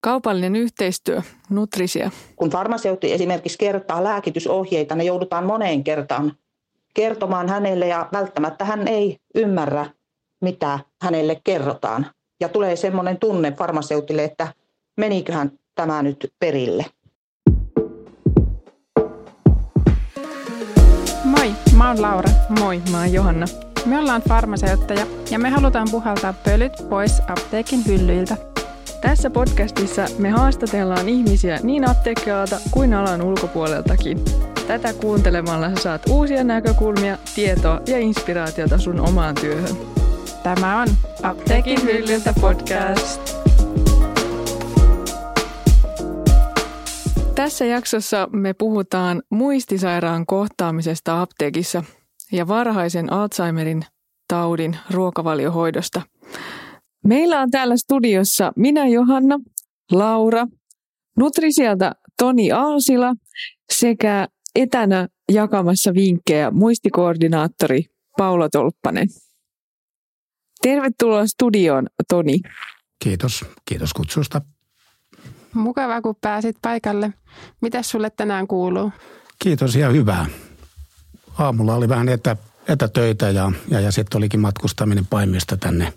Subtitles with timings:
[0.00, 2.10] Kaupallinen yhteistyö, Nutrisia.
[2.36, 6.32] Kun farmaseutti esimerkiksi kertaa lääkitysohjeita, ne joudutaan moneen kertaan
[6.94, 9.86] kertomaan hänelle ja välttämättä hän ei ymmärrä,
[10.40, 12.06] mitä hänelle kerrotaan.
[12.40, 14.52] Ja tulee semmoinen tunne farmaseutille, että
[14.96, 16.86] meniköhän tämä nyt perille.
[21.24, 22.30] Moi, mä oon Laura.
[22.60, 23.46] Moi, mä oon Johanna.
[23.86, 28.49] Me ollaan farmaseutteja ja me halutaan puhaltaa pölyt pois apteekin hyllyiltä.
[29.00, 34.24] Tässä podcastissa me haastatellaan ihmisiä niin apteekkialalta kuin alan ulkopuoleltakin.
[34.66, 39.76] Tätä kuuntelemalla saat uusia näkökulmia, tietoa ja inspiraatiota sun omaan työhön.
[40.42, 40.88] Tämä on
[41.22, 43.36] Apteekin hyllyltä podcast.
[47.34, 51.84] Tässä jaksossa me puhutaan muistisairaan kohtaamisesta apteekissa
[52.32, 53.84] ja varhaisen Alzheimerin
[54.28, 56.02] taudin ruokavaliohoidosta.
[57.04, 59.40] Meillä on täällä studiossa minä Johanna,
[59.92, 60.46] Laura,
[61.16, 63.14] Nutrisieltä Toni Aalsila
[63.72, 67.84] sekä etänä jakamassa vinkkejä muistikoordinaattori
[68.16, 69.08] Paula Tolppanen.
[70.62, 72.40] Tervetuloa studioon, Toni.
[73.04, 74.40] Kiitos, kiitos kutsusta.
[75.54, 77.12] Mukava, kun pääsit paikalle.
[77.60, 78.92] Mitäs sulle tänään kuuluu?
[79.38, 80.26] Kiitos ja hyvää.
[81.38, 82.36] Aamulla oli vähän etä,
[82.68, 85.92] etätöitä ja, ja, ja sitten olikin matkustaminen paimista tänne,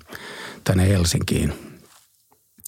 [0.64, 1.54] tänne Helsinkiin.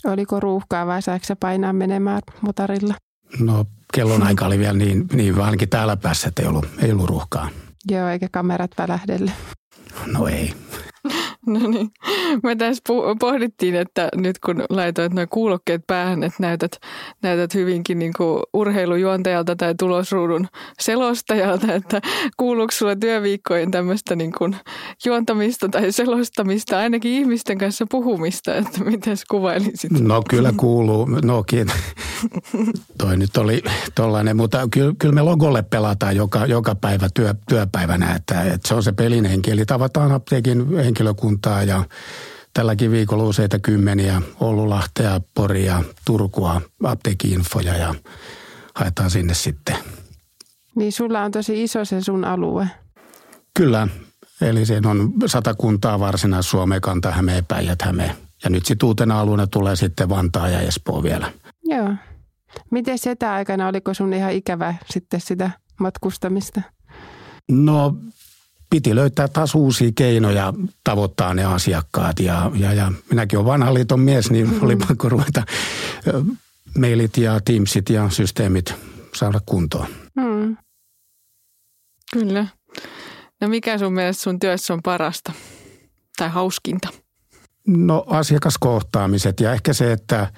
[0.05, 2.93] Oliko ruuhkaa vai saiko painaa menemään motorilla?
[3.39, 7.09] No kellon aika oli vielä niin, niin ainakin täällä päässä, että ei ollut, ei ollut
[7.09, 7.49] ruuhkaa.
[7.91, 9.31] Joo, eikä kamerat välähdelle.
[10.05, 10.53] No ei.
[11.55, 11.91] No niin.
[12.43, 12.83] Me tässä
[13.19, 16.71] pohdittiin, että nyt kun laitoit nuo kuulokkeet päähän, että näytät,
[17.21, 20.47] näytät hyvinkin niin kuin urheilujuontajalta tai tulosruudun
[20.79, 22.01] selostajalta, että
[22.37, 24.55] kuuluuko sulla työviikkojen tämmöistä niin kuin
[25.05, 29.91] juontamista tai selostamista, ainakin ihmisten kanssa puhumista, että miten kuvailisit?
[29.91, 31.05] No kyllä kuuluu.
[31.05, 31.43] No
[32.97, 33.63] Toi nyt oli
[33.95, 38.75] tollainen, mutta kyllä, kyllä me logolle pelataan joka, joka päivä työ, työpäivänä, että, että se
[38.75, 39.51] on se pelin henki.
[39.51, 40.77] Eli tavataan apteekin
[41.35, 41.83] henkilökuntaa ja
[42.53, 47.95] tälläkin viikolla useita kymmeniä Oululahtea, Poria, Turkua, apteekinfoja ja
[48.75, 49.75] haetaan sinne sitten.
[50.75, 52.67] Niin sulla on tosi iso se sun alue.
[53.53, 53.87] Kyllä,
[54.41, 58.15] eli se on sata kuntaa Varsinais-Suomea, Kanta-Hämeen, Päijät-Hämeen.
[58.43, 61.31] Ja nyt sitten uutena alueena tulee sitten Vantaa ja Espoo vielä.
[61.63, 61.93] Joo.
[62.71, 66.61] Miten sitä aikana, oliko sun ihan ikävä sitten sitä matkustamista?
[67.51, 67.95] No
[68.75, 70.53] piti löytää taas uusia keinoja
[70.83, 72.19] tavoittaa ne asiakkaat.
[72.19, 74.63] Ja, ja, ja minäkin olen vanhan liiton mies, niin mm-hmm.
[74.63, 75.43] oli pakko ruveta
[76.77, 78.73] mailit ja Teamsit ja systeemit
[79.15, 79.87] saada kuntoon.
[80.15, 80.57] Mm.
[82.13, 82.47] Kyllä.
[83.41, 85.33] No mikä sun mielestä sun työssä on parasta
[86.17, 86.87] tai hauskinta?
[87.67, 90.33] No asiakaskohtaamiset ja ehkä se, että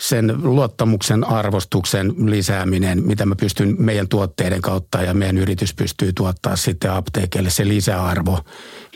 [0.00, 6.56] sen luottamuksen arvostuksen lisääminen, mitä mä pystyn meidän tuotteiden kautta ja meidän yritys pystyy tuottaa
[6.56, 8.40] sitten apteekille se lisäarvo.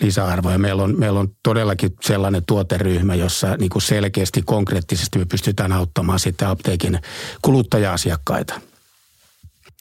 [0.00, 0.50] lisäarvo.
[0.50, 5.72] Ja meillä on, meillä on todellakin sellainen tuoteryhmä, jossa niin kuin selkeästi, konkreettisesti me pystytään
[5.72, 7.00] auttamaan sitten apteekin
[7.42, 8.60] kuluttaja-asiakkaita.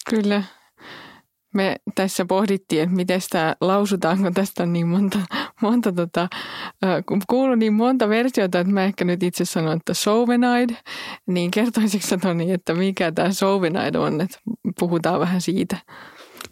[0.09, 0.43] Kyllä
[1.53, 5.19] me tässä pohdittiin, että miten sitä lausutaan, kun tästä on niin monta,
[5.61, 6.27] monta tota,
[7.05, 10.69] kun kuuluu niin monta versiota, että mä ehkä nyt itse sanon, että Sovenaid,
[11.27, 14.37] niin kertoisitko sä Toni, että mikä tämä Sovenaid on, että
[14.79, 15.77] puhutaan vähän siitä.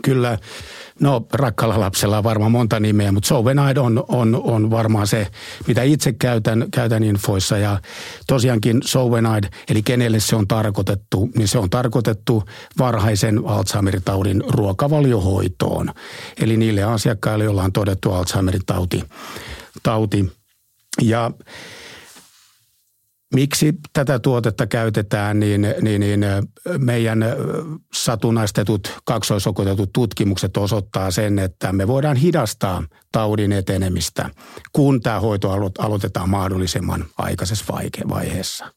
[0.04, 0.38] Kyllä,
[1.00, 5.28] no rakkalla lapsella on varmaan monta nimeä, mutta Sovenaid on, on, on varmaan se,
[5.68, 7.58] mitä itse käytän, käytän infoissa.
[7.58, 7.80] Ja
[8.28, 12.44] tosiaankin Sovenaid, eli kenelle se on tarkoitettu, niin se on tarkoitettu
[12.80, 15.94] varhaisen Alzheimer-taudin ruokavaliohoitoon.
[16.40, 19.04] Eli niille asiakkaille, joilla on todettu Alzheimerin tauti.
[19.84, 20.32] tauti.
[21.02, 21.32] Ja
[23.34, 26.26] Miksi tätä tuotetta käytetään, niin, niin, niin
[26.78, 27.26] meidän
[27.94, 34.30] satunnaistetut kaksoisokotetut tutkimukset osoittaa sen, että me voidaan hidastaa taudin etenemistä,
[34.74, 37.66] kun tämä hoito aloitetaan mahdollisimman aikaisessa
[38.10, 38.74] vaiheessa.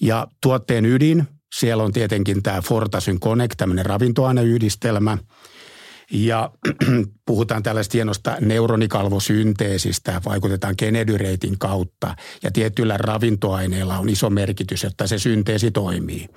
[0.00, 5.18] Ja tuotteen ydin, siellä on tietenkin tämä Fortasyn Connect, tämmöinen ravintoaineyhdistelmä–
[6.10, 6.50] ja
[7.26, 15.18] puhutaan tällaista hienosta neuronikalvosynteesistä, vaikutetaan genedyreitin kautta ja tietyillä ravintoaineilla on iso merkitys, jotta se
[15.18, 16.28] synteesi toimii.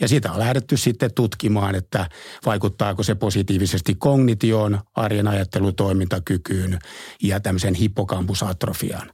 [0.00, 2.08] Ja sitä on lähdetty sitten tutkimaan, että
[2.46, 6.78] vaikuttaako se positiivisesti kognitioon, arjen ajattelutoimintakykyyn
[7.22, 9.10] ja tämmöisen hippokampusatrofiaan.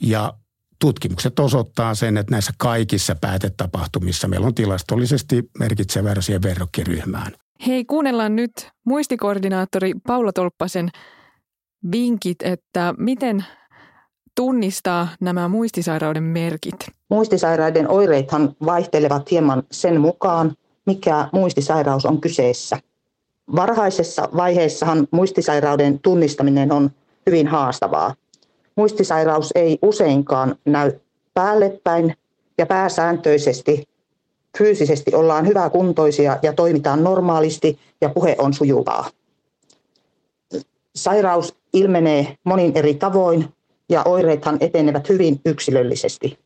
[0.00, 0.34] Ja
[0.78, 7.32] tutkimukset osoittaa sen, että näissä kaikissa päätetapahtumissa meillä on tilastollisesti merkitsevä verrokkiryhmään.
[7.66, 10.88] Hei, kuunnellaan nyt muistikoordinaattori Paula Tolppasen
[11.92, 13.44] vinkit, että miten
[14.34, 16.74] tunnistaa nämä muistisairauden merkit?
[17.08, 22.78] Muistisairaiden oireethan vaihtelevat hieman sen mukaan, mikä muistisairaus on kyseessä.
[23.56, 26.90] Varhaisessa vaiheessahan muistisairauden tunnistaminen on
[27.26, 28.14] hyvin haastavaa.
[28.76, 30.92] Muistisairaus ei useinkaan näy
[31.34, 32.14] päällepäin
[32.58, 33.89] ja pääsääntöisesti
[34.58, 39.10] fyysisesti ollaan hyväkuntoisia ja toimitaan normaalisti ja puhe on sujuvaa.
[40.94, 43.44] Sairaus ilmenee monin eri tavoin
[43.88, 46.38] ja oireethan etenevät hyvin yksilöllisesti.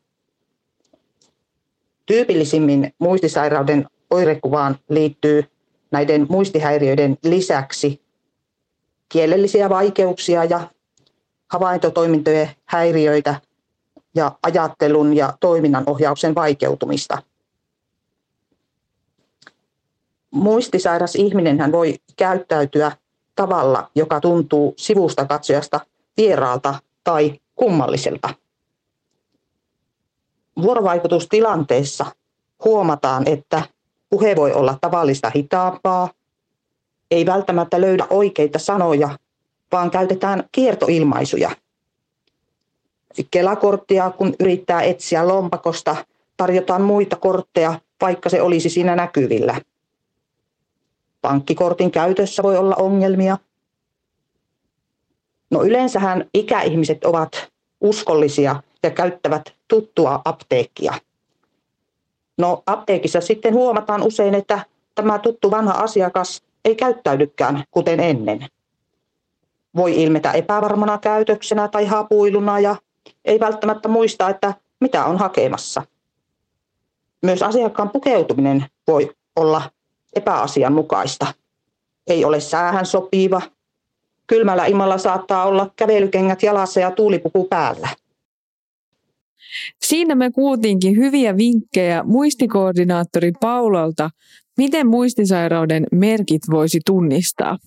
[2.07, 5.45] Tyypillisimmin muistisairauden oirekuvaan liittyy
[5.91, 8.01] näiden muistihäiriöiden lisäksi
[9.09, 10.61] kielellisiä vaikeuksia ja
[11.53, 13.41] havaintotoimintojen häiriöitä
[14.15, 17.23] ja ajattelun ja toiminnan ohjauksen vaikeutumista.
[20.35, 22.93] Muistisairas ihminen hän voi käyttäytyä
[23.35, 25.81] tavalla, joka tuntuu sivusta katsojasta
[26.17, 28.35] vieraalta tai kummalliselta.
[30.63, 32.07] Vuorovaikutustilanteessa
[32.65, 33.63] huomataan, että
[34.11, 36.11] puhe voi olla tavallista hitaampaa,
[37.11, 39.19] ei välttämättä löydä oikeita sanoja,
[39.73, 41.51] vaan käytetään kiertoilmaisuja.
[43.31, 45.97] Kelakorttia, kun yrittää etsiä lompakosta,
[46.37, 49.61] tarjotaan muita kortteja, vaikka se olisi siinä näkyvillä.
[51.25, 53.39] Pankkikortin käytössä voi olla ongelmia.
[55.51, 60.95] No yleensähän ikäihmiset ovat uskollisia ja käyttävät tuttua apteekkia.
[62.39, 68.47] No apteekissa sitten huomataan usein, että tämä tuttu vanha asiakas ei käyttäydykään kuten ennen.
[69.77, 72.77] Voi ilmetä epävarmana käytöksenä tai hapuiluna ja
[73.25, 75.83] ei välttämättä muista, että mitä on hakemassa.
[77.23, 79.63] Myös asiakkaan pukeutuminen voi olla
[80.17, 81.35] epäasianmukaista.
[82.07, 83.43] Ei ole säähän sopiva.
[84.27, 87.89] Kylmällä imalla saattaa olla kävelykengät jalassa ja tuulipuku päällä.
[89.83, 94.11] Siinä me kuultiinkin hyviä vinkkejä muistikoordinaattori Paulalta,
[94.57, 97.59] miten muistisairauden merkit voisi tunnistaa.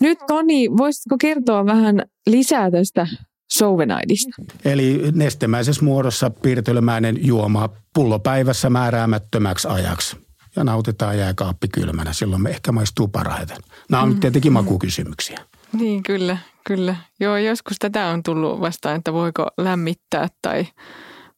[0.00, 3.06] Nyt Toni, voisitko kertoa vähän lisää tästä
[3.50, 4.42] Souvenaidista?
[4.64, 10.23] Eli nestemäisessä muodossa piirtelemäinen juoma pullopäivässä määräämättömäksi ajaksi
[10.56, 12.12] ja nautitaan jääkaappi kylmänä.
[12.12, 13.56] Silloin me ehkä maistuu parhaiten.
[13.90, 14.20] Nämä on mm.
[14.20, 15.38] tietenkin makukysymyksiä.
[15.72, 16.96] Niin, kyllä, kyllä.
[17.20, 20.66] Joo, joskus tätä on tullut vastaan, että voiko lämmittää tai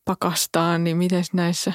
[0.05, 1.73] pakastaa, niin miten näissä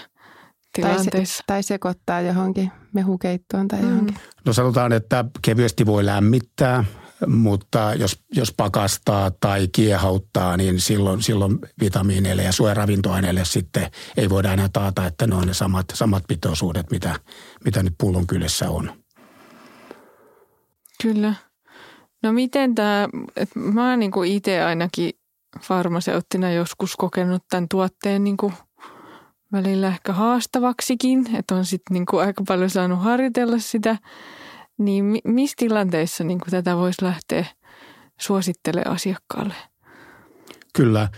[0.74, 1.12] tilanteissa?
[1.12, 3.90] Tai, se, tai sekoittaa johonkin mehukeittoon tai mm.
[3.90, 4.16] johonkin.
[4.46, 6.84] No sanotaan, että kevyesti voi lämmittää,
[7.28, 14.54] mutta jos, jos pakastaa tai kiehauttaa, niin silloin, silloin vitamiineille ja suojaravintoaineille sitten ei voida
[14.54, 17.20] enää taata, että ne on ne samat, samat pitoisuudet, mitä,
[17.66, 18.94] mitä nyt pullon kyljessä on.
[21.02, 21.34] Kyllä.
[22.24, 25.12] No miten tämä, että mä oon niin itse ainakin
[25.62, 28.54] farmaseuttina joskus kokenut tämän tuotteen niin kuin
[29.52, 33.98] välillä ehkä haastavaksikin, että on sitten niin aika paljon saanut harjoitella sitä–
[34.82, 37.46] niin missä tilanteissa niin tätä voisi lähteä
[38.20, 39.54] suosittelemaan asiakkaalle?
[40.74, 41.10] Kyllä.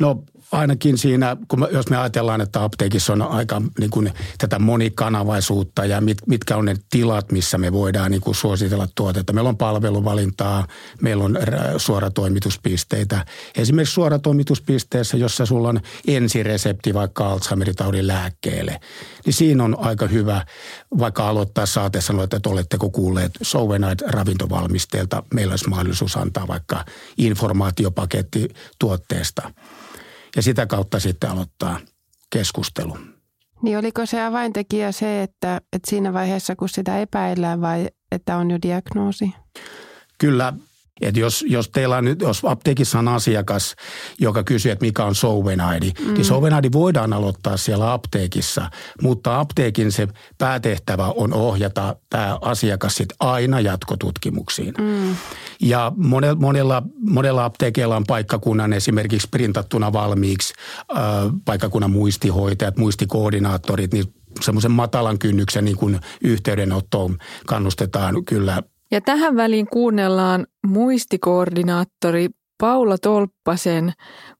[0.00, 4.58] No ainakin siinä, kun me, jos me ajatellaan, että apteekissa on aika niin kuin, tätä
[4.58, 9.32] monikanavaisuutta ja mit, mitkä on ne tilat, missä me voidaan niin kuin, suositella tuotetta.
[9.32, 10.66] Meillä on palveluvalintaa,
[11.00, 11.38] meillä on
[11.76, 13.26] suoratoimituspisteitä.
[13.56, 18.80] Esimerkiksi suoratoimituspisteessä, jossa sulla on ensiresepti vaikka Alzheimer-taudin lääkkeelle,
[19.26, 20.46] niin siinä on aika hyvä
[20.98, 25.22] vaikka aloittaa saate sanoa, että oletteko kuulleet Sovenite ravintovalmisteelta.
[25.34, 26.84] Meillä olisi mahdollisuus antaa vaikka
[27.18, 29.42] informaatiopaketti tuotteesta–
[30.36, 31.80] ja sitä kautta sitten aloittaa
[32.30, 32.98] keskustelu.
[33.62, 38.50] Niin oliko se avaintekijä se, että, että siinä vaiheessa kun sitä epäillään vai että on
[38.50, 39.34] jo diagnoosi?
[40.18, 40.52] Kyllä
[41.02, 43.76] että jos, jos teillä on, jos apteekissa on asiakas,
[44.20, 46.14] joka kysyy, että mikä on Sovenaidi, mm.
[46.14, 48.70] niin Sovenaidi voidaan aloittaa siellä apteekissa,
[49.02, 54.74] mutta apteekin se päätehtävä on ohjata tämä asiakas sit aina jatkotutkimuksiin.
[54.78, 55.16] Mm.
[55.60, 60.54] Ja monella, monella, monella apteekilla on paikkakunnan esimerkiksi printattuna valmiiksi
[60.96, 61.02] äh,
[61.44, 69.66] paikkakunnan muistihoitajat, muistikoordinaattorit, niin semmoisen matalan kynnyksen niin kuin yhteydenottoon kannustetaan kyllä ja tähän väliin
[69.66, 73.92] kuunnellaan muistikoordinaattori Paula Tolppasen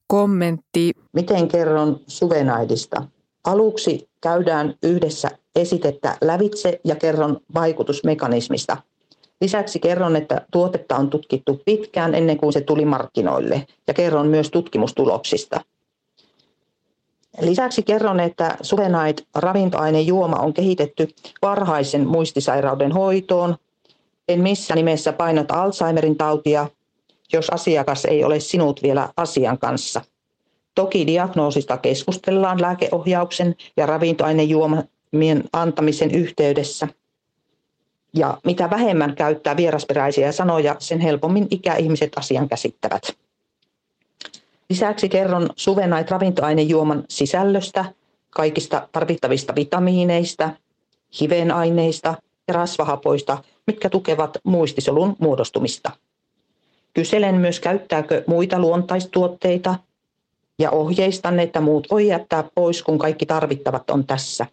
[0.07, 0.93] kommentti.
[1.13, 3.05] Miten kerron suvenaidista?
[3.45, 8.77] Aluksi käydään yhdessä esitettä lävitse ja kerron vaikutusmekanismista.
[9.41, 14.51] Lisäksi kerron, että tuotetta on tutkittu pitkään ennen kuin se tuli markkinoille ja kerron myös
[14.51, 15.61] tutkimustuloksista.
[17.41, 21.09] Lisäksi kerron, että Suvenait ravintoainejuoma on kehitetty
[21.43, 23.57] varhaisen muistisairauden hoitoon
[24.33, 26.69] en missään nimessä painota Alzheimerin tautia,
[27.33, 30.01] jos asiakas ei ole sinut vielä asian kanssa.
[30.75, 36.89] Toki diagnoosista keskustellaan lääkeohjauksen ja ravintoainejuomien antamisen yhteydessä.
[38.15, 43.03] Ja mitä vähemmän käyttää vierasperäisiä sanoja, sen helpommin ikäihmiset asian käsittävät.
[44.71, 47.85] Lisäksi kerron Suvenait ravintoainejuoman sisällöstä,
[48.31, 50.51] kaikista tarvittavista vitamiineista,
[51.21, 52.15] hivenaineista
[52.49, 55.91] ja rasvahapoista, mitkä tukevat muistisolun muodostumista.
[56.95, 59.75] Kyselen myös, käyttääkö muita luontaistuotteita
[60.59, 64.47] ja ohjeistan, että muut voi jättää pois, kun kaikki tarvittavat on tässä.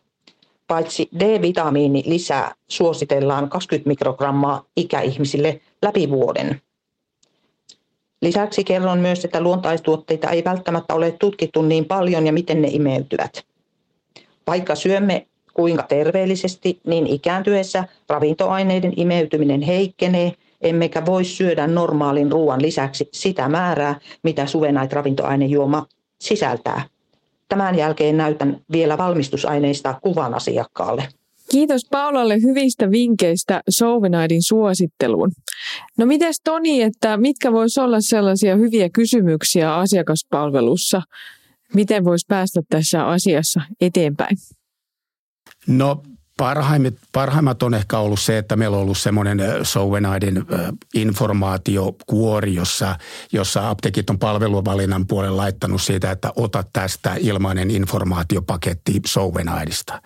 [0.67, 6.61] Paitsi D-vitamiini lisää suositellaan 20 mikrogrammaa ikäihmisille läpi vuoden.
[8.21, 13.45] Lisäksi kerron myös, että luontaistuotteita ei välttämättä ole tutkittu niin paljon ja miten ne imeytyvät.
[14.47, 15.27] Vaikka syömme
[15.59, 23.99] kuinka terveellisesti, niin ikääntyessä ravintoaineiden imeytyminen heikkenee, emmekä voi syödä normaalin ruoan lisäksi sitä määrää,
[24.23, 25.85] mitä suvenait ravintoainejuoma
[26.21, 26.81] sisältää.
[27.49, 31.07] Tämän jälkeen näytän vielä valmistusaineista kuvan asiakkaalle.
[31.51, 35.31] Kiitos Paulalle hyvistä vinkkeistä Souvenaidin suositteluun.
[35.97, 41.01] No mites Toni, että mitkä voisi olla sellaisia hyviä kysymyksiä asiakaspalvelussa?
[41.73, 44.37] Miten voisi päästä tässä asiassa eteenpäin?
[45.67, 46.03] No
[46.39, 50.45] Parhaimmat, parhaimmat on ehkä ollut se, että meillä on ollut semmoinen Sovenaidin
[50.93, 52.95] informaatiokuori, jossa,
[53.31, 60.01] jossa apteekit on palveluvalinnan puolella laittanut siitä, että ota tästä ilmainen informaatiopaketti Sovenaidista.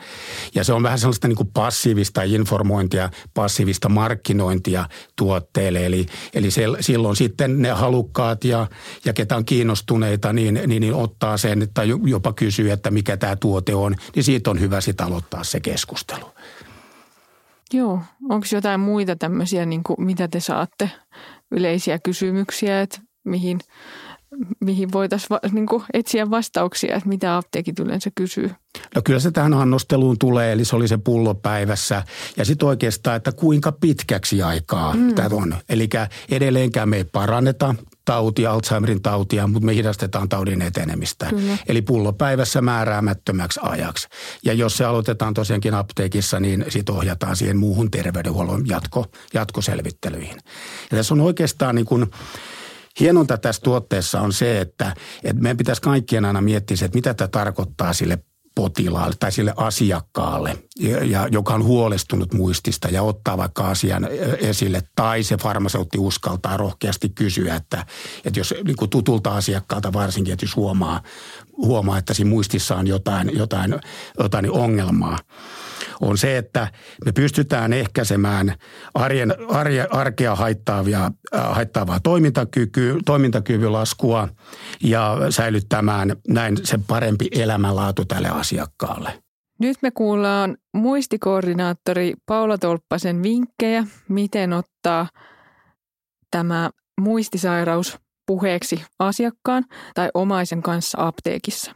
[0.55, 4.85] Ja se on vähän sellaista niin kuin passiivista informointia, passiivista markkinointia
[5.15, 5.85] tuotteelle.
[5.85, 8.67] Eli, eli se, silloin sitten ne halukkaat ja,
[9.05, 13.35] ja ketä on kiinnostuneita, niin, niin, niin ottaa sen tai jopa kysyy, että mikä tämä
[13.35, 16.22] tuote on, niin siitä on hyvä sitten aloittaa se keskustelu.
[17.73, 17.99] Joo,
[18.29, 20.91] onko jotain muita tämmöisiä, niin kuin, mitä te saatte
[21.51, 23.59] yleisiä kysymyksiä, että mihin,
[24.59, 28.51] mihin voitaisiin va, niin kuin etsiä vastauksia, että mitä apteekit yleensä kysyy?
[28.95, 32.03] No kyllä se tähän annosteluun tulee, eli se oli se pullo päivässä.
[32.37, 35.15] Ja sitten oikeastaan, että kuinka pitkäksi aikaa mm.
[35.15, 35.55] tämä on.
[35.69, 35.89] Eli
[36.29, 41.25] edelleenkään me ei paranneta tautia, Alzheimerin tautia, mutta me hidastetaan taudin etenemistä.
[41.25, 41.57] Kyllä.
[41.67, 44.07] Eli pullopäivässä määräämättömäksi ajaksi.
[44.45, 50.37] Ja jos se aloitetaan tosiaankin apteekissa, niin sitten ohjataan siihen muuhun terveydenhuollon jatko, jatkoselvittelyihin.
[50.91, 52.05] Ja tässä on oikeastaan niin kuin,
[52.99, 57.13] Hienonta tässä tuotteessa on se, että, että meidän pitäisi kaikkien aina miettiä se, että mitä
[57.13, 58.19] tämä tarkoittaa sille
[58.55, 60.57] potilaalle tai sille asiakkaalle,
[61.09, 64.07] ja, joka on huolestunut muistista ja ottaa vaikka asian
[64.37, 64.83] esille.
[64.95, 67.85] Tai se farmaseutti uskaltaa rohkeasti kysyä, että,
[68.25, 71.01] että jos niin kuin tutulta asiakkaalta varsinkin, että jos huomaa,
[71.57, 73.75] huomaa että siinä muistissa on jotain, jotain,
[74.19, 75.17] jotain ongelmaa
[76.01, 76.67] on se, että
[77.05, 78.55] me pystytään ehkäisemään
[78.93, 84.27] arjen, arje, arkea haittaavia, äh, haittaavaa toimintakyky, toimintakyvyn laskua
[84.83, 89.23] ja säilyttämään näin se parempi elämänlaatu tälle asiakkaalle.
[89.59, 95.07] Nyt me kuullaan muistikoordinaattori Paula Tolppasen vinkkejä, miten ottaa
[96.31, 96.69] tämä
[97.01, 101.71] muistisairaus puheeksi asiakkaan tai omaisen kanssa apteekissa.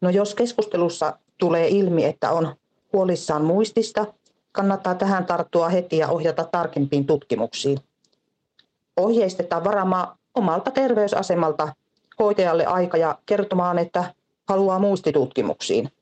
[0.00, 2.54] No jos keskustelussa tulee ilmi, että on
[2.92, 4.06] huolissaan muistista,
[4.52, 7.78] kannattaa tähän tarttua heti ja ohjata tarkempiin tutkimuksiin.
[8.96, 11.74] Ohjeistetaan varaamaan omalta terveysasemalta
[12.18, 14.14] hoitajalle aika ja kertomaan, että
[14.48, 15.92] haluaa muistitutkimuksiin.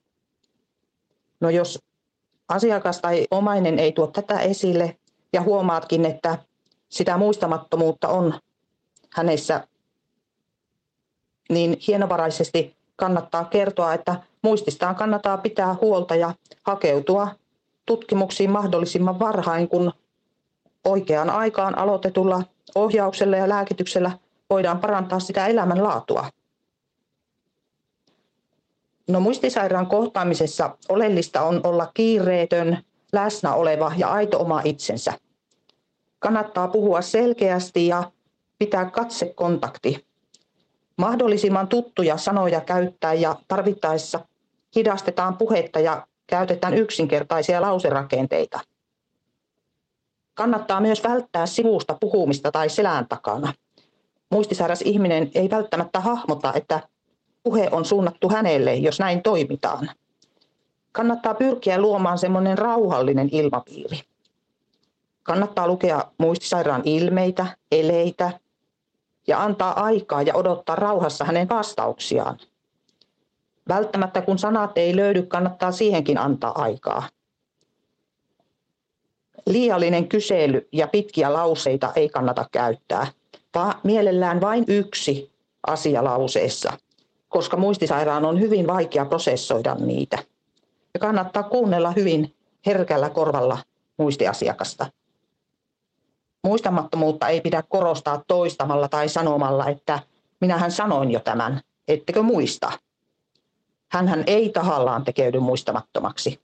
[1.40, 1.78] No jos
[2.49, 4.97] asiakas tai omainen ei tuo tätä esille
[5.33, 6.38] ja huomaatkin, että
[6.88, 8.40] sitä muistamattomuutta on
[9.12, 9.69] hänessä,
[11.49, 17.29] niin hienovaraisesti kannattaa kertoa, että muististaan kannattaa pitää huolta ja hakeutua
[17.87, 19.93] tutkimuksiin mahdollisimman varhain, kun
[20.85, 22.43] oikeaan aikaan aloitetulla
[22.75, 24.19] ohjauksella ja lääkityksellä
[24.50, 26.31] voidaan parantaa sitä elämänlaatua.
[29.09, 32.79] No, muistisairaan kohtaamisessa oleellista on olla kiireetön,
[33.12, 35.12] läsnä oleva ja aito oma itsensä.
[36.19, 38.11] Kannattaa puhua selkeästi ja
[38.59, 40.07] pitää katsekontakti.
[40.97, 44.21] Mahdollisimman tuttuja sanoja käyttää ja tarvittaessa
[44.76, 48.61] hidastetaan puhetta ja käytetään yksinkertaisia lauserakenteita.
[50.35, 53.52] Kannattaa myös välttää sivusta puhumista tai selän takana.
[54.30, 56.80] Muistisairas ihminen ei välttämättä hahmota, että
[57.42, 59.90] puhe on suunnattu hänelle, jos näin toimitaan.
[60.92, 64.00] Kannattaa pyrkiä luomaan semmoinen rauhallinen ilmapiiri.
[65.23, 68.40] Kannattaa lukea muistisairaan ilmeitä, eleitä
[69.26, 72.38] ja antaa aikaa ja odottaa rauhassa hänen vastauksiaan.
[73.69, 77.09] Välttämättä kun sanat ei löydy, kannattaa siihenkin antaa aikaa.
[79.47, 83.07] Liiallinen kysely ja pitkiä lauseita ei kannata käyttää.
[83.55, 85.33] vaan mielellään vain yksi
[85.67, 86.73] asia lauseessa,
[87.29, 90.19] koska muistisairaan on hyvin vaikea prosessoida niitä.
[90.95, 92.35] Ja kannattaa kuunnella hyvin
[92.67, 93.59] herkällä korvalla
[93.99, 94.87] muistiasiakasta.
[96.45, 99.99] Muistamattomuutta ei pidä korostaa toistamalla tai sanomalla, että
[100.41, 102.73] minähän sanoin jo tämän, ettekö muista.
[103.88, 106.40] Hänhän ei tahallaan tekeydy muistamattomaksi.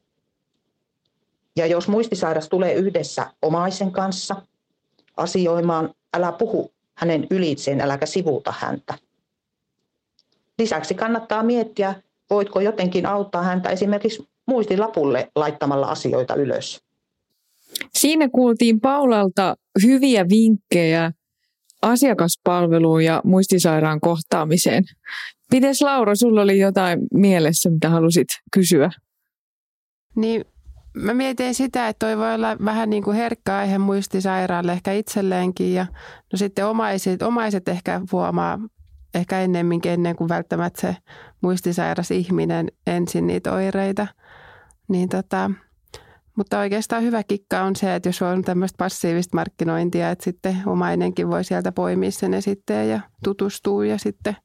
[1.57, 4.37] Ja jos muistisairas tulee yhdessä omaisen kanssa
[5.17, 8.95] asioimaan, älä puhu hänen ylitseen, äläkä sivuuta häntä.
[10.59, 11.95] Lisäksi kannattaa miettiä,
[12.31, 16.81] voitko jotenkin auttaa häntä esimerkiksi muistilapulle laittamalla asioita ylös.
[17.95, 21.13] Siinä kuultiin Paulalta hyviä vinkkejä
[21.83, 24.85] asiakaspalveluun ja muistisairaan kohtaamiseen.
[25.53, 28.91] Mites Laura, sulla oli jotain mielessä, mitä halusit kysyä?
[30.17, 30.45] Niin
[30.95, 35.75] mä mietin sitä, että toi voi olla vähän niin kuin herkkä aihe muistisairaalle ehkä itselleenkin
[35.75, 35.87] ja
[36.33, 38.59] no sitten omaiset, omaiset ehkä huomaa
[39.15, 40.97] ehkä ennemminkin ennen kuin välttämättä se
[41.41, 44.07] muistisairas ihminen ensin niitä oireita.
[44.89, 45.51] Niin tota,
[46.37, 51.29] mutta oikeastaan hyvä kikka on se, että jos on tämmöistä passiivista markkinointia, että sitten omainenkin
[51.29, 54.37] voi sieltä poimia sen esitteen ja tutustuu ja sitten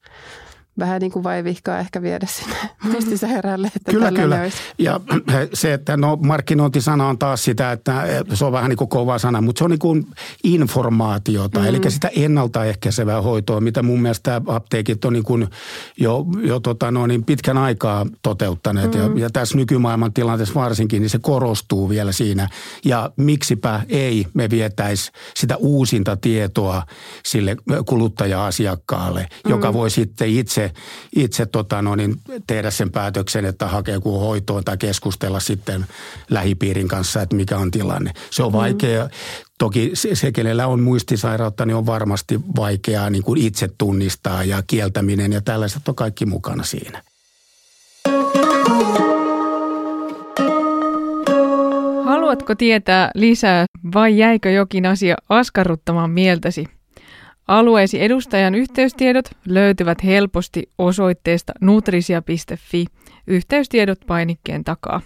[0.80, 2.56] vähän niin kuin vaivihkaa ehkä viedä sinne
[2.92, 3.68] muistisairaalle.
[3.76, 4.42] Että kyllä, kyllä.
[4.42, 4.58] Olisi.
[4.80, 5.00] Ja
[5.54, 8.04] se, että no markkinointisana on taas sitä, että
[8.34, 10.08] se on vähän niin kuin kova sana, mutta se on niin kuin
[10.44, 11.76] informaatiota, mm-hmm.
[11.76, 15.48] eli sitä ennaltaehkäisevää hoitoa, mitä mun mielestä apteekit on niin kuin
[15.98, 18.96] jo, jo tota no, niin pitkän aikaa toteuttaneet.
[18.96, 19.18] Mm-hmm.
[19.18, 22.50] Ja, ja tässä nykymaailman tilanteessa varsinkin, niin se korostuu vielä siinä.
[22.86, 26.84] Ja miksipä ei me vietäisi sitä uusinta tietoa
[27.26, 29.52] sille kuluttaja-asiakkaalle, mm-hmm.
[29.52, 30.67] joka voi sitten itse
[31.16, 32.16] itse, tota, no, niin
[32.48, 35.86] tehdä sen päätöksen, että hakee joku hoitoon tai keskustella sitten
[36.30, 38.14] lähipiirin kanssa, että mikä on tilanne.
[38.30, 38.58] Se on mm.
[38.58, 39.10] vaikea.
[39.58, 44.64] Toki se, se, kenellä on muistisairautta, niin on varmasti vaikeaa niin kuin itse tunnistaa ja
[44.68, 47.04] kieltäminen ja tällaiset on kaikki mukana siinä.
[52.06, 56.77] Haluatko tietää lisää vai jäikö jokin asia askarruttamaan mieltäsi?
[57.48, 62.86] Alueesi edustajan yhteystiedot löytyvät helposti osoitteesta nutrisia.fi
[63.28, 65.02] yhteystiedot painikkeen takaa.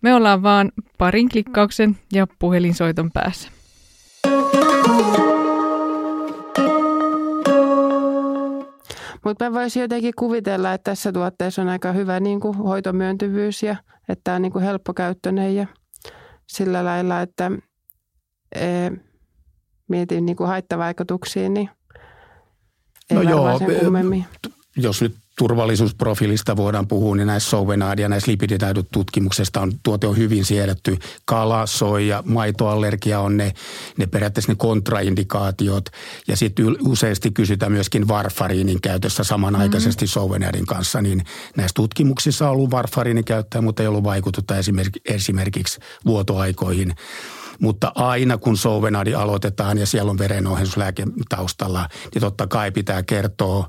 [0.00, 3.48] Me ollaan vaan parin klikkauksen ja puhelinsoiton päässä.
[9.24, 13.76] Mutta mä voisin jotenkin kuvitella, että tässä tuotteessa on aika hyvä niin kuin hoitomyöntyvyys ja
[14.08, 15.66] että tämä on niin kuin helppokäyttöinen ja
[16.46, 17.50] sillä lailla, että
[18.54, 18.90] e,
[19.88, 21.70] mietin niin kuin haittavaikutuksiin, niin
[23.10, 24.24] ei no joo, kummemmin.
[24.76, 30.44] Jos nyt turvallisuusprofiilista voidaan puhua, niin näissä Sovenaid ja näissä lipiditaidot-tutkimuksesta on, tuote on hyvin
[30.44, 30.98] siedetty.
[31.24, 33.52] Kala, soija, maitoallergia on ne,
[33.96, 35.84] ne periaatteessa ne kontraindikaatiot.
[36.28, 40.12] Ja sitten useasti kysytään myöskin varfariinin käytössä samanaikaisesti mm-hmm.
[40.12, 41.02] Sovenaidin kanssa.
[41.02, 41.24] Niin
[41.56, 46.94] näissä tutkimuksissa on ollut varfariinin käyttöä, mutta ei ollut vaikutusta esimerkiksi, esimerkiksi vuotoaikoihin.
[47.62, 53.68] Mutta aina kun Souvenadi aloitetaan ja siellä on verenohennuslääke taustalla, niin totta kai pitää kertoa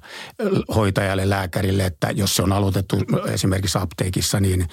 [0.76, 4.68] hoitajalle, lääkärille, että jos se on aloitettu esimerkiksi apteekissa, niin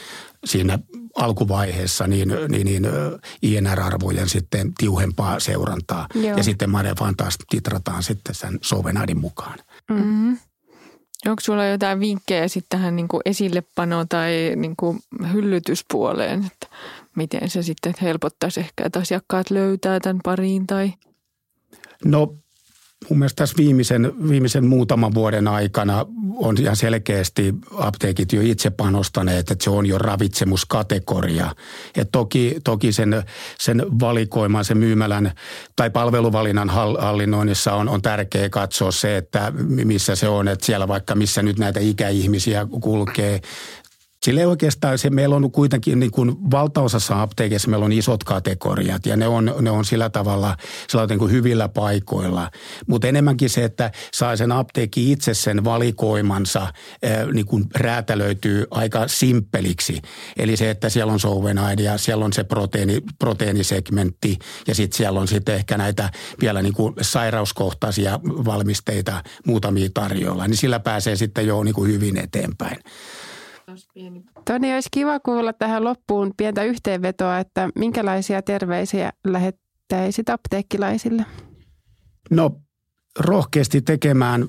[0.45, 0.79] siinä
[1.17, 2.87] alkuvaiheessa niin, niin, niin
[3.43, 6.07] INR-arvojen sitten tiuhempaa seurantaa.
[6.15, 6.37] Joo.
[6.37, 9.59] Ja sitten Madefan taas titrataan sitten sen Souvenadin mukaan.
[9.91, 10.39] Mm-hmm.
[11.27, 14.99] Onko sulla jotain vinkkejä sitten tähän niin kuin esillepano tai niin kuin
[15.33, 16.77] hyllytyspuoleen, että
[17.17, 20.93] miten se sitten helpottaisi ehkä, että asiakkaat löytää tämän pariin tai?
[22.05, 22.35] No
[23.09, 29.51] mun mielestä tässä viimeisen, viimeisen muutaman vuoden aikana on ihan selkeästi apteekit jo itse panostaneet,
[29.51, 31.55] että se on jo ravitsemuskategoria.
[31.97, 33.23] Et toki, toki sen,
[33.59, 35.33] sen valikoiman, sen myymälän
[35.77, 39.53] tai palveluvalinnan hallinnoinnissa on, on tärkeää katsoa se, että
[39.85, 40.49] missä se on.
[40.49, 43.41] Että siellä vaikka missä nyt näitä ikäihmisiä kulkee,
[44.25, 49.17] Sille oikeastaan se meillä on kuitenkin niin kuin valtaosassa apteekissa meillä on isot kategoriat ja
[49.17, 50.57] ne on, ne on sillä tavalla
[50.89, 52.51] sillä niin kuin hyvillä paikoilla.
[52.87, 56.73] Mutta enemmänkin se, että saa sen apteekki itse sen valikoimansa
[57.33, 60.03] niin kuin räätälöityy aika simppeliksi.
[60.37, 65.21] Eli se, että siellä on Souvenaide ja siellä on se proteini, proteiinisegmentti ja sitten siellä
[65.21, 70.49] on sitten ehkä näitä vielä niin kuin sairauskohtaisia valmisteita muutamia tarjolla.
[70.49, 72.79] Niin sillä pääsee sitten jo niin kuin hyvin eteenpäin
[73.95, 74.25] pieni.
[74.45, 81.25] Toni, olisi kiva kuulla tähän loppuun pientä yhteenvetoa, että minkälaisia terveisiä lähettäisit apteekkilaisille?
[82.31, 82.61] No
[83.19, 84.49] rohkeasti tekemään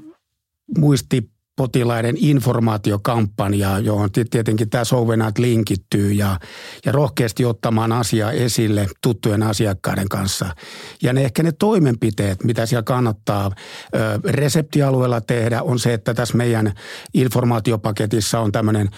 [0.77, 1.31] muisti
[1.62, 6.39] potilaiden informaatiokampanja, johon tietenkin tämä Sovenat linkittyy ja,
[6.86, 10.56] ja rohkeasti ottamaan asiaa esille tuttujen asiakkaiden kanssa.
[11.02, 13.52] Ja ne ehkä ne toimenpiteet, mitä siellä kannattaa
[13.95, 16.74] ö, reseptialueella tehdä, on se, että tässä meidän
[17.13, 18.89] informaatiopaketissa on tämmöinen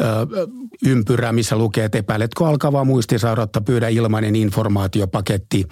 [0.00, 0.04] ö,
[0.86, 5.64] ympyrä, missä lukee, että epäiletkö alkavaa muistisairautta, pyydä ilmainen informaatiopaketti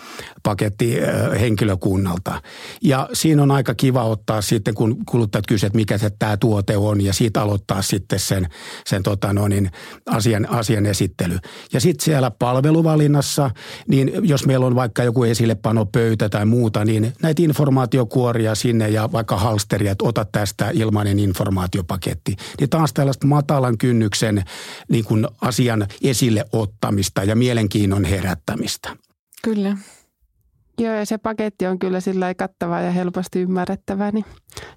[0.43, 2.43] paketti ö, henkilökunnalta.
[2.83, 7.01] Ja siinä on aika kiva ottaa sitten, kun kuluttajat kysyvät, mikä se tämä tuote on
[7.01, 8.49] ja siitä aloittaa sitten sen,
[8.87, 9.71] sen tota no niin,
[10.07, 11.39] asian, asian esittely.
[11.73, 13.51] Ja sitten siellä palveluvalinnassa,
[13.89, 19.37] niin jos meillä on vaikka joku esillepano-pöytä tai muuta, niin näitä informaatiokuoria sinne ja vaikka
[19.37, 22.37] halsteria, että ota tästä ilmainen informaatiopaketti.
[22.61, 24.45] Niin taas tällaista matalan kynnyksen
[24.89, 28.97] niin kuin asian esille ottamista ja mielenkiinnon herättämistä.
[29.43, 29.77] Kyllä.
[30.79, 34.25] Joo, ja se paketti on kyllä sillä kattava ja helposti ymmärrettävä, niin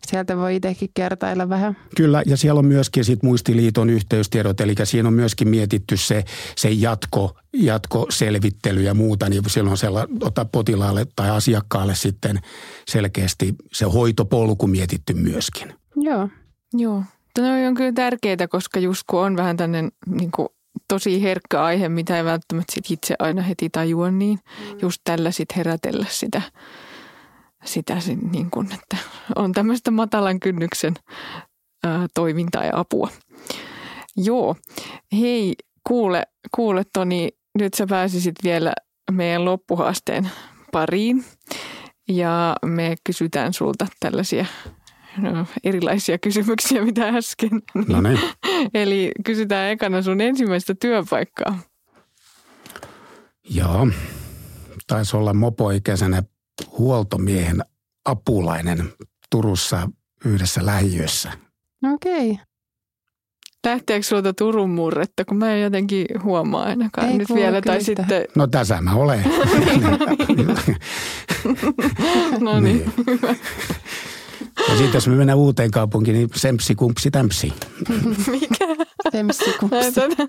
[0.08, 1.78] sieltä voi itsekin kertailla vähän.
[1.96, 6.24] Kyllä, ja siellä on myöskin sit Muistiliiton yhteystiedot, eli siinä on myöskin mietitty se,
[6.58, 12.40] se jatko, jatkoselvittely ja muuta, niin silloin sella, ottaa potilaalle tai asiakkaalle sitten
[12.88, 15.74] selkeästi se hoitopolku mietitty myöskin.
[15.96, 16.30] Joo.
[16.74, 17.04] Joo.
[17.34, 20.32] Tämä on kyllä tärkeää, koska just kun on vähän tämmöinen niin
[20.88, 24.80] tosi herkkä aihe, mitä ei välttämättä sit itse aina heti tajua, niin mm.
[24.82, 26.42] just tällä sitten herätellä sitä,
[27.66, 28.98] sitä sit niin kun, että
[29.36, 30.94] on tämmöistä matalan kynnyksen
[31.84, 33.10] ää, toimintaa ja apua.
[34.18, 34.56] Joo.
[35.12, 35.56] Hei,
[35.88, 36.24] kuule,
[36.56, 37.30] kuule Toni,
[37.60, 38.74] nyt sä pääsisit vielä
[39.12, 40.30] meidän loppuhaasteen
[40.72, 41.26] pariin.
[42.08, 44.46] Ja me kysytään sulta tällaisia
[45.18, 47.62] no, erilaisia kysymyksiä, mitä äsken.
[47.88, 48.20] No niin.
[48.74, 51.60] Eli kysytään ekana sun ensimmäistä työpaikkaa.
[53.50, 53.88] Joo,
[54.88, 56.24] taisi olla mopoikäisenä
[56.78, 57.62] huoltomiehen
[58.06, 58.94] apulainen
[59.30, 59.90] Turussa
[60.26, 61.32] yhdessä lähiössä.
[61.94, 62.32] Okei.
[62.32, 62.46] Okay.
[63.66, 67.62] Lähteekö sulta Turun murretta, kun mä en jotenkin huomaa ainakaan Ei nyt vielä.
[67.62, 68.02] Tai sitä.
[68.02, 69.24] sitten, No tässä mä olen.
[72.40, 72.94] no niin,
[74.70, 77.54] Ja sitten jos me mennään uuteen kaupunkiin, niin sempsi kumpsi tämpsi.
[78.32, 78.66] mikä?
[79.12, 79.92] Temssikumpsi.
[79.92, 80.28] Tätä,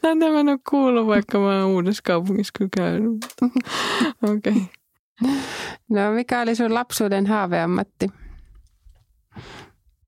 [0.00, 3.26] tätä mä en ole kuullut, vaikka mä oon uudessa kaupungissa kyllä käynyt.
[4.22, 4.52] Okei.
[4.52, 4.62] Okay.
[5.90, 8.08] No mikä oli sun lapsuuden haaveammatti?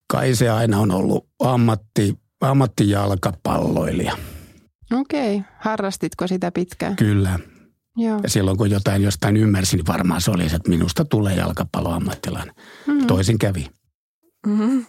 [0.06, 4.16] Kai se aina on ollut ammatti, ammattijalkapalloilija.
[4.92, 5.36] Okei.
[5.36, 5.50] Okay.
[5.58, 6.96] Harrastitko sitä pitkään?
[6.96, 7.38] Kyllä.
[7.96, 8.20] Joo.
[8.22, 12.54] Ja silloin kun jotain jostain ymmärsin, niin varmaan se oli että minusta tulee jalkapalloammattilainen.
[12.86, 13.06] Mm.
[13.06, 13.66] Toisin kävi.
[14.46, 14.86] Mm-hmm.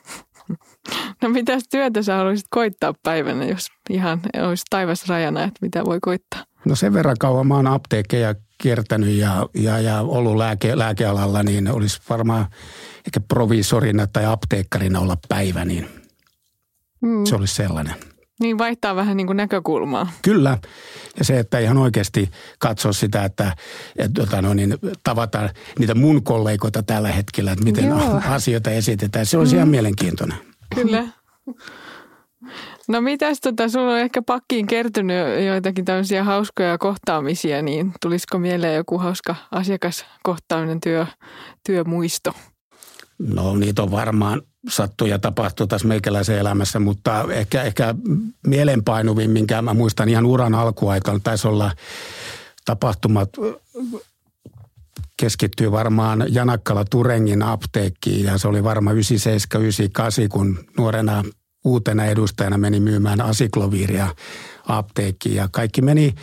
[1.21, 5.99] No mitäs työtä sä haluaisit koittaa päivänä, jos ihan olisi taivas rajana, että mitä voi
[6.01, 6.43] koittaa?
[6.65, 11.71] No sen verran kauan mä oon apteekkeja kiertänyt ja, ja, ja ollut lääke, lääkealalla, niin
[11.71, 12.45] olisi varmaan
[13.07, 15.87] ehkä provisorina tai apteekkarina olla päivä, niin
[17.01, 17.25] Mm.
[17.25, 17.95] se olisi sellainen.
[18.41, 20.11] Niin vaihtaa vähän niin kuin näkökulmaa.
[20.21, 20.57] Kyllä.
[21.17, 23.55] Ja se, että ihan oikeasti katsoa sitä, että,
[23.95, 25.49] että tota no, niin tavataan
[25.79, 28.21] niitä mun kollegoita tällä hetkellä, että miten Joo.
[28.29, 29.25] asioita esitetään.
[29.25, 30.37] Se olisi ihan mielenkiintoinen.
[30.75, 31.07] Kyllä.
[32.87, 38.75] No mitäs tota, sulla on ehkä pakkiin kertynyt joitakin tämmöisiä hauskoja kohtaamisia, niin tulisiko mieleen
[38.75, 41.05] joku hauska asiakaskohtaaminen työ,
[41.65, 42.33] työmuisto?
[43.19, 47.95] No niitä on varmaan sattu ja tapahtuu tässä meikäläisen elämässä, mutta ehkä, ehkä
[48.47, 51.71] mielenpainuvin, minkä mä muistan ihan uran alkuaikana, taisi olla
[52.65, 53.29] tapahtumat
[55.17, 58.99] keskittyy varmaan Janakkala Turengin apteekkiin ja se oli varmaan 97-98,
[60.29, 61.23] kun nuorena
[61.65, 64.15] uutena edustajana meni myymään asikloviiria
[64.67, 66.15] apteekkiin ja kaikki meni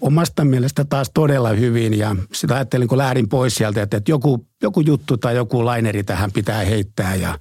[0.00, 4.46] omasta mielestä taas todella hyvin ja sitä ajattelin, kun lähdin pois sieltä, että, että joku,
[4.62, 7.38] joku juttu tai joku laineri tähän pitää heittää ja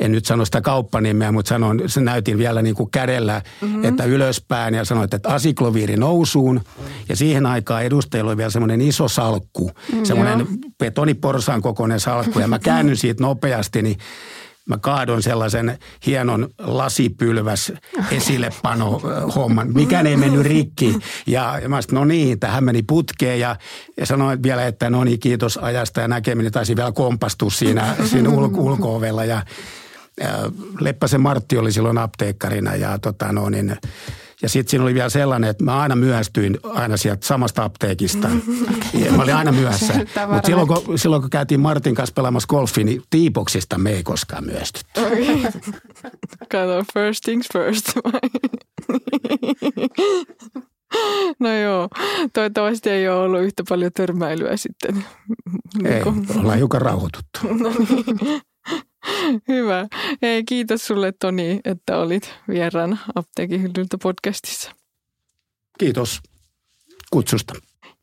[0.00, 3.84] en nyt sano sitä kauppanimeä, mutta sanon, se näytin vielä niin kuin kädellä, mm-hmm.
[3.84, 6.60] että ylöspäin ja sanoin, että asikloviiri nousuun.
[7.08, 10.46] Ja siihen aikaan edustajilla oli vielä semmoinen iso salkku, mm, semmoinen
[10.78, 13.98] betoniporsaan kokoinen salkku ja mä käännyn siitä nopeasti, niin
[14.70, 17.72] mä kaadon sellaisen hienon lasipylväs
[18.10, 19.00] esillepano
[19.34, 19.72] homman.
[19.74, 20.96] Mikään ei mennyt rikki.
[21.26, 23.56] Ja, mä sanoin, no niin, tähän meni putkeen ja,
[23.96, 26.52] ja sanoin vielä, että no niin, kiitos ajasta ja näkeminen.
[26.52, 29.42] Taisi vielä kompastua siinä, siinä ulko- ulko-ovella ja,
[30.20, 30.28] ja
[30.80, 33.76] Leppäsen Martti oli silloin apteekkarina ja tota no niin,
[34.42, 38.28] ja sitten siinä oli vielä sellainen, että mä aina myöhästyin aina sieltä samasta apteekista.
[39.04, 39.94] Ja mä olin aina myöhässä.
[40.32, 44.44] Mutta silloin, kun- silloin kun käytiin Martin kanssa pelaamassa golfia, niin tiipoksista me ei koskaan
[44.44, 45.00] myöstytty.
[46.52, 47.86] Kato, first things first.
[51.40, 51.88] No joo,
[52.32, 55.04] toivottavasti ei ole ollut yhtä paljon törmäilyä sitten.
[55.84, 57.40] Ei, Niin ollaan hiukan rauhoituttu.
[57.42, 58.40] No niin.
[59.48, 59.86] Hyvä.
[60.22, 64.72] Hei, kiitos sulle Toni, että olit vieraan Apteekin hyllyltä podcastissa.
[65.78, 66.20] Kiitos
[67.10, 67.54] kutsusta.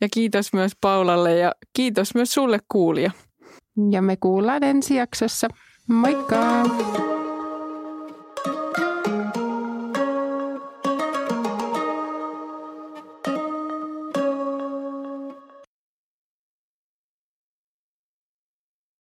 [0.01, 3.11] Ja kiitos myös Paulalle ja kiitos myös sulle kuulija.
[3.91, 5.47] Ja me kuullaan ensi jaksossa.
[5.87, 6.37] Moikka!